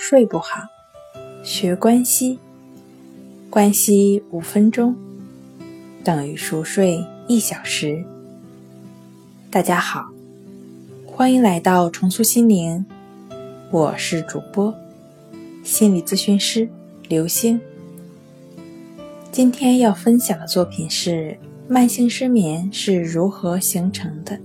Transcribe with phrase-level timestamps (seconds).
[0.00, 0.60] 睡不好，
[1.42, 2.38] 学关西，
[3.50, 4.94] 关西五分钟
[6.04, 8.04] 等于熟睡一小时。
[9.50, 10.08] 大家好，
[11.04, 12.86] 欢迎来到重塑心灵，
[13.72, 14.72] 我是主播
[15.64, 16.68] 心理咨询师
[17.08, 17.60] 刘星。
[19.32, 21.36] 今天要分享的作品是：
[21.66, 24.38] 慢性失眠是如何形成的？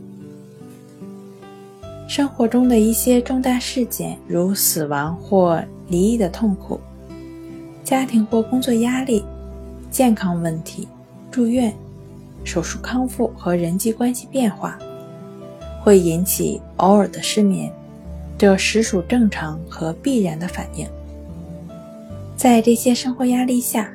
[2.07, 6.79] 生活中的一些重大事件，如死亡或离异的痛苦、
[7.83, 9.23] 家庭或工作压力、
[9.89, 10.87] 健康问题、
[11.31, 11.73] 住院、
[12.43, 14.77] 手术康复和人际关系变化，
[15.81, 17.71] 会引起偶尔的失眠，
[18.37, 20.85] 这实属正常和必然的反应。
[22.35, 23.89] 在这些生活压力下，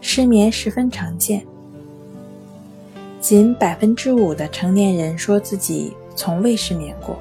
[0.00, 1.42] 失眠十分常见，
[3.20, 7.16] 仅百分之五的成年人说自己从未失眠过。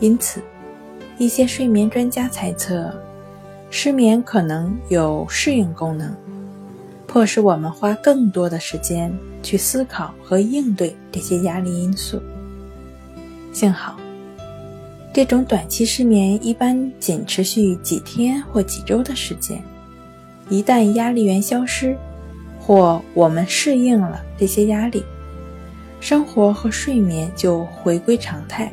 [0.00, 0.40] 因此，
[1.18, 2.92] 一些睡眠专家猜测，
[3.70, 6.14] 失眠可能有适应功能，
[7.06, 12.20] 迫使我们花更多的时间去思考和应对这些压力因素。
[13.52, 13.96] 幸好，
[15.12, 19.60] 这种短期失眠一般仅持续几天或几周的时间。
[20.48, 21.96] 一旦压力源消失，
[22.60, 25.02] 或我们适应了这些压力，
[26.00, 28.72] 生活和睡眠就回归常态。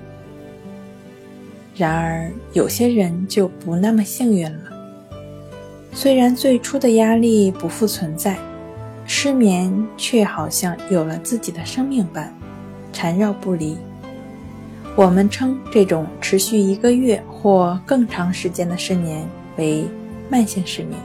[1.77, 4.71] 然而，有些人就不那么幸运了。
[5.91, 8.37] 虽然最初的压力不复存在，
[9.05, 12.33] 失眠却好像有了自己的生命般，
[12.93, 13.77] 缠绕不离。
[14.95, 19.85] 我们称这种持续一个月或更长时间的失眠为
[20.29, 20.97] 慢性失眠。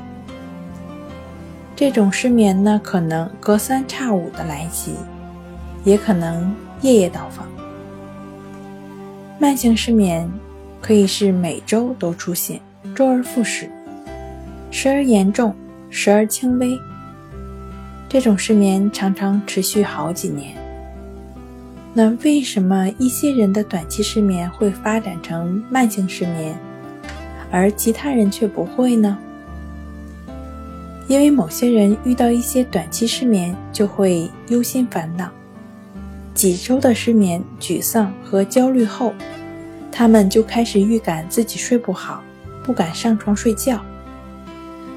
[1.74, 4.94] 这种失眠呢，可能隔三差五的来袭，
[5.82, 7.48] 也可能夜夜到访。
[9.40, 10.30] 慢性失眠。
[10.80, 12.60] 可以是每周都出现，
[12.94, 13.70] 周而复始，
[14.70, 15.54] 时而严重，
[15.90, 16.78] 时而轻微。
[18.08, 20.56] 这种失眠常常持续好几年。
[21.92, 26.56] 那为什么一些人的短期失眠会发展成慢性失眠，
[27.50, 29.18] 而其他人却不会呢？
[31.08, 35.28] 因为某些人遇到一些短期失眠就会忧心烦恼，
[36.34, 39.12] 几周的失眠、沮丧和焦虑后。
[40.00, 42.24] 他们就开始预感自己睡不好，
[42.64, 43.78] 不敢上床睡觉。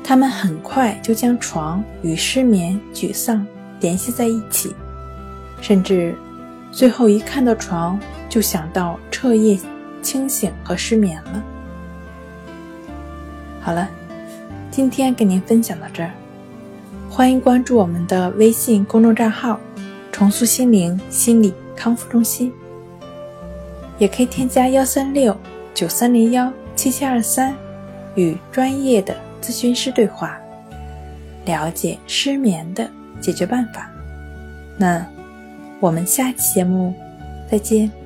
[0.02, 3.46] 他们很快就将床与失眠、沮丧
[3.82, 4.74] 联系在一起，
[5.60, 6.16] 甚至
[6.72, 8.00] 最后一看到床
[8.30, 9.60] 就想到彻夜
[10.02, 11.44] 清醒和失眠了。
[13.60, 13.90] 好了，
[14.72, 16.12] 今天跟您分享到这儿，
[17.10, 19.60] 欢迎关注我们的微信公众账号
[20.14, 22.50] “重塑心灵心理康复中心”。
[23.98, 25.36] 也可以添加幺三六
[25.74, 27.56] 九三零幺七七二三，
[28.16, 30.38] 与专业的咨询师对话，
[31.46, 32.90] 了解失眠的
[33.22, 33.90] 解决办法。
[34.78, 35.06] 那
[35.80, 36.94] 我们下期节目
[37.50, 38.03] 再见。